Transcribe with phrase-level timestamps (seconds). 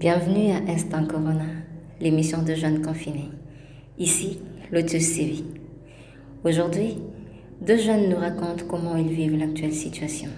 [0.00, 1.44] Bienvenue à Instant Corona,
[2.00, 3.28] l'émission de jeunes confinés.
[3.98, 4.40] Ici,
[4.72, 5.44] Lotus TV.
[6.42, 6.96] Aujourd'hui,
[7.60, 10.30] deux jeunes nous racontent comment ils vivent l'actuelle situation.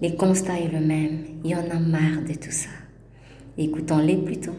[0.00, 2.68] Les constats est le même, il y en a marre de tout ça.
[3.58, 4.54] Écoutons-les plutôt.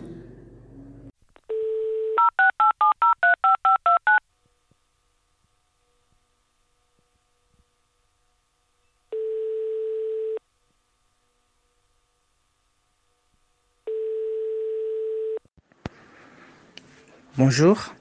[17.38, 17.94] Bonjour,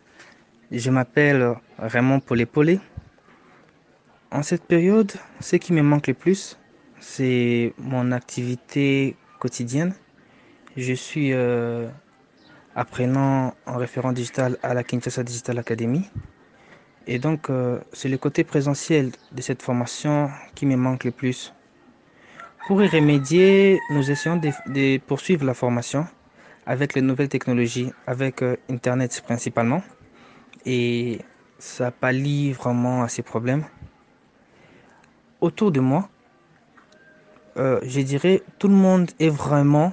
[0.73, 2.81] je m'appelle Raymond Polépolé.
[4.31, 6.59] En cette période, ce qui me manque le plus,
[7.01, 9.95] c'est mon activité quotidienne.
[10.79, 11.87] Je suis euh,
[12.75, 16.09] apprenant en référent digital à la Kinshasa Digital Academy.
[17.07, 21.53] Et donc, euh, c'est le côté présentiel de cette formation qui me manque le plus.
[22.67, 26.07] Pour y remédier, nous essayons de, de poursuivre la formation
[26.67, 29.83] avec les nouvelles technologies, avec euh, Internet principalement.
[30.65, 31.21] Et
[31.59, 33.65] ça pallie vraiment à ces problèmes.
[35.41, 36.09] Autour de moi,
[37.57, 39.93] euh, je dirais, tout le monde est vraiment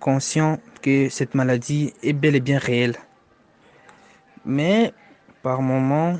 [0.00, 2.96] conscient que cette maladie est bel et bien réelle.
[4.44, 4.92] Mais
[5.42, 6.18] par moments,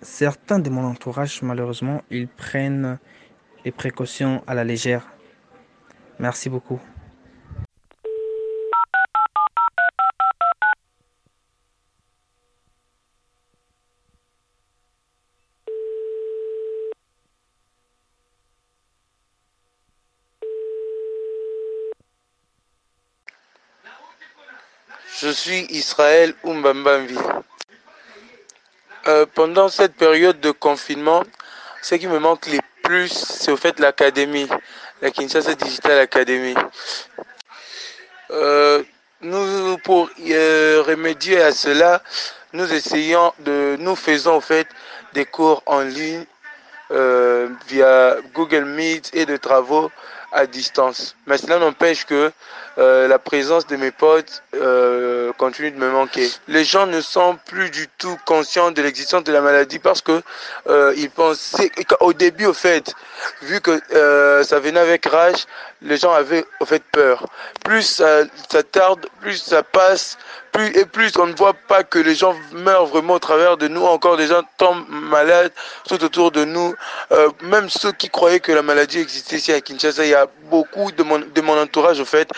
[0.00, 2.98] certains de mon entourage, malheureusement, ils prennent
[3.64, 5.10] les précautions à la légère.
[6.20, 6.80] Merci beaucoup.
[25.12, 27.16] Je suis Israël Umbambambi.
[29.06, 31.22] Euh, pendant cette période de confinement,
[31.82, 34.48] ce qui me manque le plus, c'est au fait l'académie,
[35.02, 36.54] la Kinshasa Digital Academy.
[38.30, 38.82] Euh,
[39.20, 42.02] nous, pour euh, remédier à cela,
[42.52, 44.66] nous essayons de, nous faisons au fait
[45.12, 46.24] des cours en ligne
[47.66, 49.90] via Google Meet et de travaux
[50.34, 51.16] à distance.
[51.26, 52.32] Mais cela n'empêche que
[52.78, 56.28] euh, la présence de mes potes euh, continue de me manquer.
[56.48, 60.20] Les gens ne sont plus du tout conscients de l'existence de la maladie parce que
[60.66, 62.92] euh, ils pensaient au début au fait,
[63.42, 65.46] vu que euh, ça venait avec rage,
[65.82, 67.26] les gens avaient au fait peur.
[67.64, 70.18] Plus ça, ça tarde, plus ça passe,
[70.54, 73.66] plus et plus on ne voit pas que les gens meurent vraiment au travers de
[73.68, 73.84] nous.
[73.84, 75.52] Encore des gens tombent malades
[75.88, 76.74] tout autour de nous.
[77.12, 80.28] Euh, même ceux qui croyaient que la maladie existait ici à Kinshasa, il y a
[80.48, 82.30] beaucoup de mon, de mon entourage au fait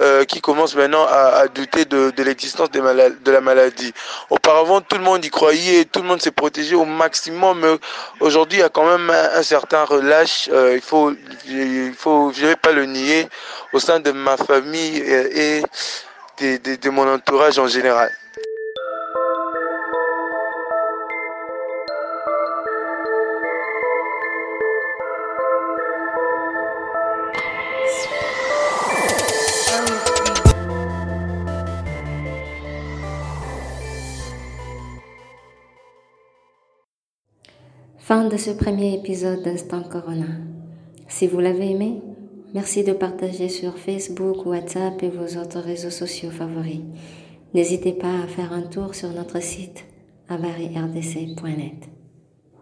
[0.00, 3.92] euh, qui commencent maintenant à, à douter de, de l'existence de la maladie.
[4.30, 7.58] Auparavant, tout le monde y croyait, tout le monde s'est protégé au maximum.
[7.60, 7.76] Mais
[8.20, 10.48] aujourd'hui, il y a quand même un, un certain relâche.
[10.52, 11.12] Euh, il faut,
[11.46, 13.28] il faut, je vais pas le nier,
[13.72, 15.62] au sein de ma famille et, et
[16.40, 18.10] de, de, de mon entourage en général.
[37.98, 40.26] Fin de ce premier épisode d'Instant Corona.
[41.08, 42.02] Si vous l'avez aimé,
[42.54, 46.80] merci de partager sur Facebook, WhatsApp et vos autres réseaux sociaux favoris.
[47.52, 49.84] N'hésitez pas à faire un tour sur notre site
[50.28, 51.93] avarirDC.net.